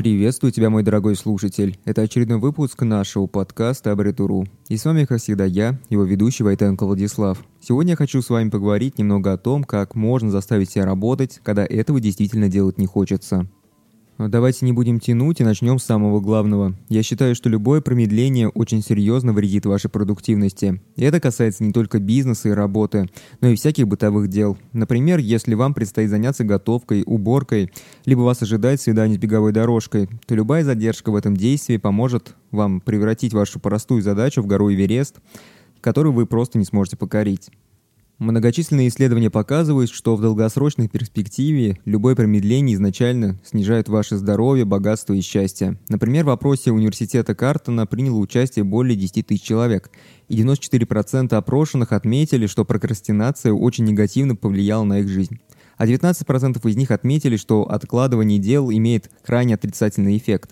[0.00, 1.78] Приветствую тебя, мой дорогой слушатель.
[1.84, 4.46] Это очередной выпуск нашего подкаста Абритуру.
[4.68, 7.44] И с вами, как всегда, я, его ведущий Войтенко Владислав.
[7.60, 11.66] Сегодня я хочу с вами поговорить немного о том, как можно заставить себя работать, когда
[11.66, 13.46] этого действительно делать не хочется.
[14.28, 16.76] Давайте не будем тянуть и начнем с самого главного.
[16.90, 20.82] Я считаю, что любое промедление очень серьезно вредит вашей продуктивности.
[20.96, 23.08] И это касается не только бизнеса и работы,
[23.40, 24.58] но и всяких бытовых дел.
[24.74, 27.70] Например, если вам предстоит заняться готовкой, уборкой,
[28.04, 32.82] либо вас ожидает свидание с беговой дорожкой, то любая задержка в этом действии поможет вам
[32.82, 35.16] превратить вашу простую задачу в гору Эверест,
[35.80, 37.48] которую вы просто не сможете покорить.
[38.20, 45.22] Многочисленные исследования показывают, что в долгосрочной перспективе любое промедление изначально снижает ваше здоровье, богатство и
[45.22, 45.78] счастье.
[45.88, 49.90] Например, в опросе университета Картона приняло участие более 10 тысяч человек,
[50.28, 55.40] и 94% опрошенных отметили, что прокрастинация очень негативно повлияла на их жизнь.
[55.78, 60.50] А 19% из них отметили, что откладывание дел имеет крайне отрицательный эффект.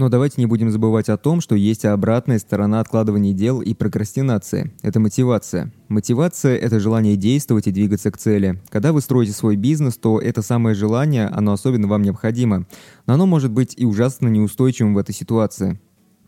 [0.00, 4.72] Но давайте не будем забывать о том, что есть обратная сторона откладывания дел и прокрастинации.
[4.80, 5.74] Это мотивация.
[5.88, 8.62] Мотивация– это желание действовать и двигаться к цели.
[8.70, 12.64] Когда вы строите свой бизнес, то это самое желание, оно особенно вам необходимо.
[13.04, 15.78] Но оно может быть и ужасно неустойчивым в этой ситуации.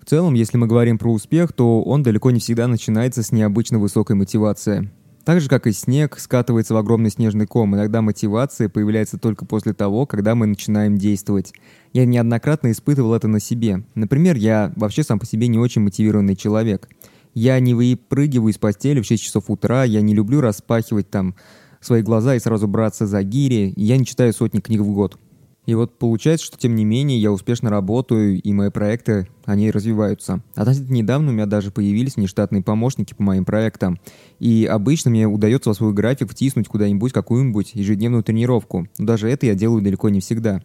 [0.03, 3.79] В целом, если мы говорим про успех, то он далеко не всегда начинается с необычно
[3.79, 4.91] высокой мотивации.
[5.25, 7.77] Так же, как и снег, скатывается в огромный снежный ком.
[7.77, 11.53] Иногда мотивация появляется только после того, когда мы начинаем действовать.
[11.93, 13.85] Я неоднократно испытывал это на себе.
[13.95, 16.89] Например, я вообще сам по себе не очень мотивированный человек.
[17.35, 21.37] Я не выпрыгиваю из постели в 6 часов утра, я не люблю распахивать там
[21.81, 25.19] свои глаза и сразу браться за гири, я не читаю сотни книг в год.
[25.65, 30.43] И вот получается, что тем не менее я успешно работаю, и мои проекты, они развиваются.
[30.57, 34.01] Относительно недавно у меня даже появились нештатные помощники по моим проектам.
[34.41, 38.89] И обычно мне удается в свой график втиснуть куда-нибудь какую-нибудь ежедневную тренировку.
[38.99, 40.63] Но даже это я делаю далеко не всегда.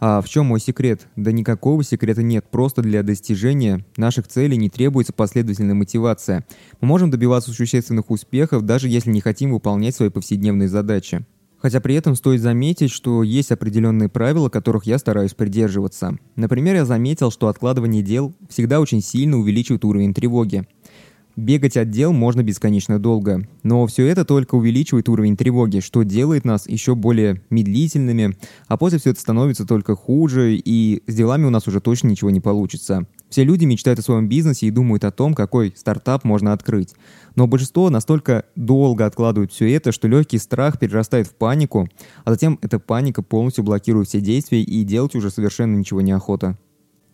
[0.00, 1.06] А в чем мой секрет?
[1.14, 2.44] Да никакого секрета нет.
[2.50, 6.44] Просто для достижения наших целей не требуется последовательная мотивация.
[6.80, 11.24] Мы можем добиваться существенных успехов, даже если не хотим выполнять свои повседневные задачи.
[11.64, 16.18] Хотя при этом стоит заметить, что есть определенные правила, которых я стараюсь придерживаться.
[16.36, 20.66] Например, я заметил, что откладывание дел всегда очень сильно увеличивает уровень тревоги.
[21.36, 26.44] Бегать от дел можно бесконечно долго, но все это только увеличивает уровень тревоги, что делает
[26.44, 28.36] нас еще более медлительными,
[28.68, 32.28] а после все это становится только хуже, и с делами у нас уже точно ничего
[32.28, 33.06] не получится.
[33.34, 36.94] Все люди мечтают о своем бизнесе и думают о том, какой стартап можно открыть.
[37.34, 41.88] Но большинство настолько долго откладывают все это, что легкий страх перерастает в панику,
[42.22, 46.56] а затем эта паника полностью блокирует все действия и делать уже совершенно ничего не охота.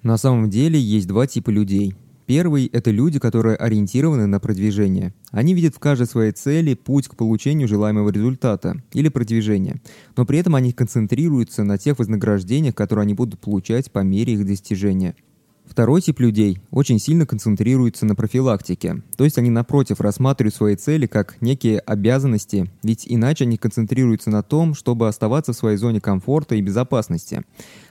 [0.03, 1.95] На самом деле есть два типа людей.
[2.27, 5.15] Первый– это люди, которые ориентированы на продвижение.
[5.31, 9.81] Они видят в каждой своей цели путь к получению желаемого результата или продвижения,
[10.19, 14.45] но при этом они концентрируются на тех вознаграждениях, которые они будут получать по мере их
[14.45, 15.17] достижения–
[15.71, 21.07] Второй тип людей очень сильно концентрируется на профилактике, то есть они напротив рассматривают свои цели
[21.07, 26.57] как некие обязанности, ведь иначе они концентрируются на том, чтобы оставаться в своей зоне комфорта
[26.57, 27.43] и безопасности.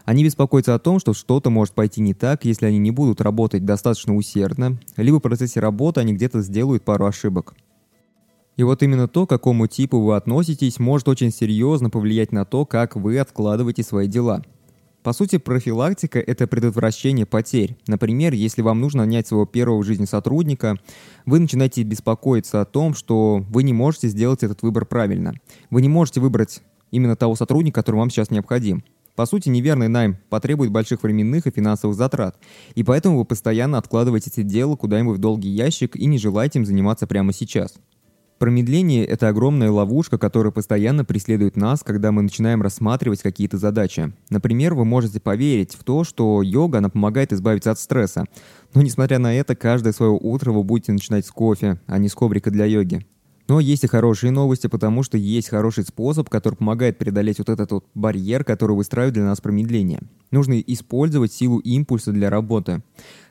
[0.03, 3.63] Они беспокоятся о том, что что-то может пойти не так, если они не будут работать
[3.63, 7.53] достаточно усердно, либо в процессе работы они где-то сделают пару ошибок.
[8.57, 12.66] И вот именно то, к какому типу вы относитесь, может очень серьезно повлиять на то,
[12.66, 14.44] как вы откладываете свои дела–
[15.03, 17.77] по сути, профилактика– это предотвращение потерь.
[17.87, 20.77] Например, если вам нужно нанять своего первого в жизни сотрудника,
[21.25, 25.33] вы начинаете беспокоиться о том, что вы не можете сделать этот выбор правильно.
[25.69, 26.61] Вы не можете выбрать
[26.91, 28.83] именно того сотрудника, который вам сейчас необходим.
[29.15, 32.37] По сути, неверный найм потребует больших временных и финансовых затрат,
[32.75, 36.66] и поэтому вы постоянно откладываете эти дела куда-нибудь в долгий ящик и не желаете им
[36.66, 37.73] заниматься прямо сейчас.
[38.39, 44.13] Промедление– это огромная ловушка, которая постоянно преследует нас, когда мы начинаем рассматривать какие-то задачи.
[44.29, 48.23] Например, вы можете поверить в то, что йога, она помогает избавиться от стресса.
[48.73, 52.16] Но несмотря на это, каждое свое утро вы будете начинать с кофе, а не с
[52.16, 53.05] коврика для йоги.
[53.49, 57.72] Но есть и хорошие новости, потому что есть хороший способ, который помогает преодолеть вот этот
[57.73, 59.99] вот барьер, который выстраивает для нас промедление.
[60.31, 62.84] Нужно использовать силу импульса для работы.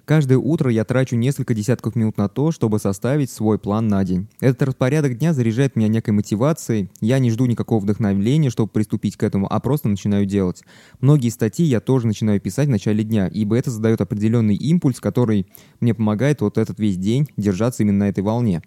[0.08, 4.26] Каждое утро я трачу несколько десятков минут на то, чтобы составить свой план на день.
[4.40, 9.22] Этот распорядок дня заряжает меня некой мотивацией, я не жду никакого вдохновения, чтобы приступить к
[9.22, 10.62] этому, а просто начинаю делать.
[11.02, 15.46] Многие статьи я тоже начинаю писать в начале дня, ибо это задает определенный импульс, который
[15.80, 18.62] мне помогает вот этот весь день держаться именно на этой волне.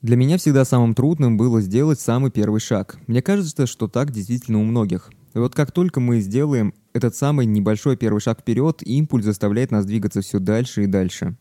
[0.00, 2.98] Для меня всегда самым трудным было сделать самый первый шаг.
[3.08, 5.10] Мне кажется, что так действительно у многих.
[5.34, 9.84] И вот как только мы сделаем этот самый небольшой первый шаг вперед, импульс заставляет нас
[9.84, 11.36] двигаться все дальше и дальше.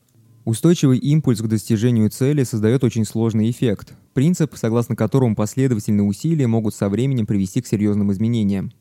[0.46, 3.94] Устойчивый импульс к достижению цели создает очень сложный эффект.
[4.14, 8.74] Принцип, согласно которому последовательные усилия могут со временем привести к серьезным изменениям.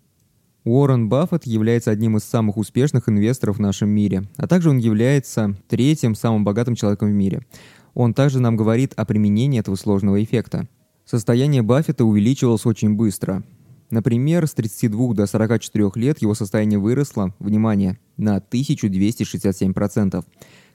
[0.64, 5.54] Уоррен Баффет является одним из самых успешных инвесторов в нашем мире, а также он является
[5.68, 7.44] третьим самым богатым человеком в мире.
[7.94, 10.66] Он также нам говорит о применении этого сложного эффекта.
[11.04, 13.44] Состояние Баффета увеличивалось очень быстро.
[13.92, 20.24] Например, с 32 до 44 лет его состояние выросло, внимание, на 1267%.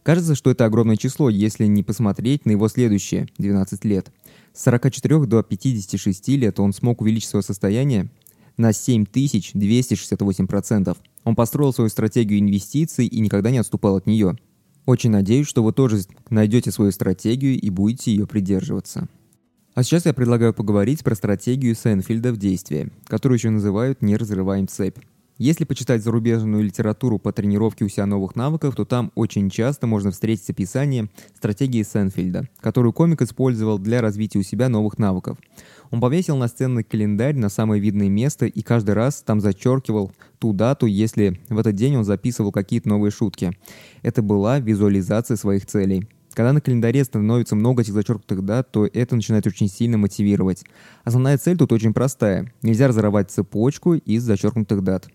[0.03, 4.11] Кажется, что это огромное число, если не посмотреть на его следующие 12 лет.
[4.53, 8.11] С 44 до 56 лет он смог увеличить свое состояние
[8.55, 10.95] на 7268%.
[11.23, 14.37] Он построил свою стратегию инвестиций и никогда не отступал от нее.
[14.85, 19.07] Очень надеюсь, что вы тоже найдете свою стратегию и будете ее придерживаться.
[19.77, 24.67] А сейчас я предлагаю поговорить про стратегию Сенфилда в действии, которую еще называют «не разрываем
[24.67, 24.97] цепь».
[25.37, 30.09] Если почитать зарубежную литературу по тренировке у себя новых навыков, то там очень часто можно
[30.09, 35.37] встретить описание стратегии Сенфилда, которую комик использовал для развития у себя новых навыков.
[35.91, 40.53] Он повесил на сценный календарь на самое видное место и каждый раз там зачеркивал ту
[40.53, 43.55] дату, если в этот день он записывал какие-то новые шутки.
[44.01, 46.07] Это была визуализация своих целей.
[46.37, 50.65] Когда на календаре становится много этих зачеркнутых дат, то это начинает очень сильно мотивировать.
[51.03, 52.53] Основная цель тут очень простая.
[52.61, 55.07] Нельзя разорвать цепочку из зачеркнутых дат.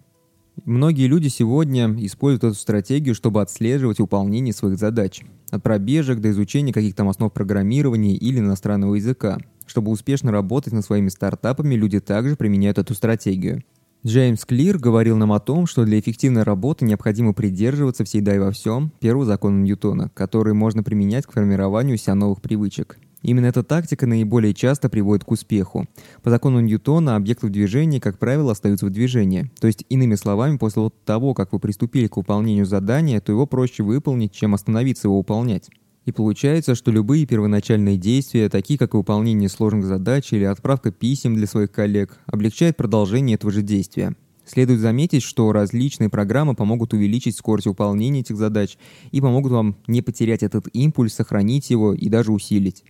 [0.65, 5.23] Многие люди сегодня используют эту стратегию, чтобы отслеживать выполнение своих задач.
[5.53, 9.39] От пробежек до изучения каких-то основ программирования или иностранного языка.
[9.65, 13.63] Чтобы успешно работать над своими стартапами, люди также применяют эту стратегию.
[14.05, 18.51] Джеймс Клир говорил нам о том, что для эффективной работы необходимо придерживаться всегда и во
[18.51, 22.99] всем первого закона Ньютона, который можно применять к формированию себя новых привычек.
[23.23, 25.87] Именно эта тактика наиболее часто приводит к успеху.
[26.25, 29.53] По закону Ньютона объекты в движении, как правило, остаются в движении.
[29.61, 33.85] То есть, иными словами, после того, как вы приступили к выполнению задания, то его проще
[33.85, 35.71] выполнить, чем остановиться его выполнять.
[36.05, 41.47] И получается, что любые первоначальные действия, такие как выполнение сложных задач или отправка писем для
[41.47, 44.17] своих коллег, облегчают продолжение этого же действия.
[44.45, 48.77] Следует заметить, что различные программы помогут увеличить скорость выполнения этих задач
[49.13, 52.85] и помогут вам не потерять этот импульс, сохранить его и даже усилить.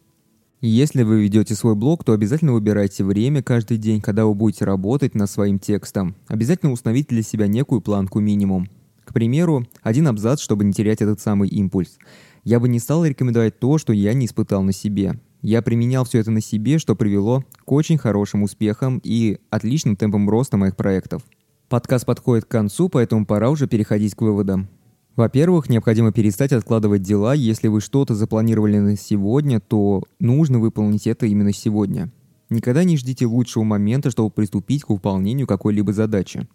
[0.62, 5.15] Если вы ведете свой блог, то обязательно выбирайте время каждый день, когда вы будете работать
[5.15, 6.15] над своим текстом.
[6.29, 8.70] Обязательно установите для себя некую планку минимум.
[9.05, 11.99] К примеру, один абзац, чтобы не терять этот самый импульс.
[12.44, 15.21] Я бы не стал рекомендовать то, что я не испытал на себе.
[15.43, 20.29] Я применял все это на себе, что привело к очень хорошим успехам и отличным темпам
[20.29, 21.23] роста моих проектов.
[21.69, 24.69] Подкаст подходит к концу, поэтому пора уже переходить к выводам.
[25.15, 27.33] Во-первых, необходимо перестать откладывать дела.
[27.33, 32.11] Если вы что-то запланировали на сегодня, то нужно выполнить это именно сегодня.
[32.50, 36.49] Никогда не ждите лучшего момента, чтобы приступить к выполнению какой-либо задачи.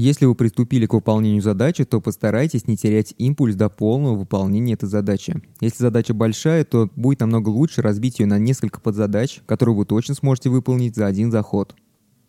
[0.00, 4.88] Если вы приступили к выполнению задачи, то постарайтесь не терять импульс до полного выполнения этой
[4.88, 5.42] задачи.
[5.60, 10.14] Если задача большая, то будет намного лучше разбить ее на несколько подзадач, которые вы точно
[10.14, 11.74] сможете выполнить за один заход.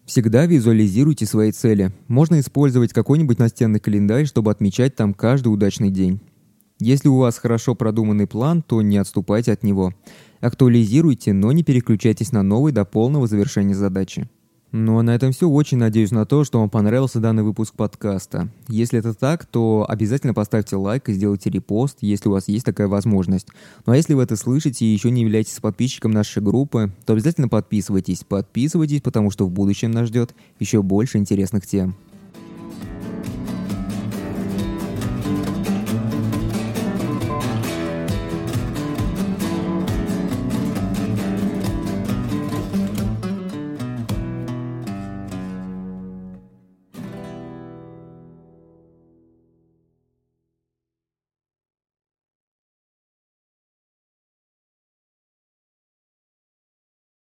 [0.07, 1.93] Всегда визуализируйте свои цели.
[2.07, 6.21] Можно использовать какой-нибудь настенный календарь, чтобы отмечать там каждый удачный день.
[6.79, 9.93] Если у вас хорошо продуманный план, то не отступайте от него.
[10.39, 14.27] Актуализируйте, но не переключайтесь на новый до полного завершения задачи.
[14.71, 15.49] Ну а на этом все.
[15.49, 18.49] Очень надеюсь на то, что вам понравился данный выпуск подкаста.
[18.67, 22.87] Если это так, то обязательно поставьте лайк и сделайте репост, если у вас есть такая
[22.87, 23.47] возможность.
[23.87, 27.49] Ну а если вы это слышите и еще не являетесь подписчиком нашей группы, то обязательно
[27.49, 28.23] подписывайтесь.
[28.23, 31.95] Подписывайтесь, потому что в будущем нас ждет еще больше интересных тем.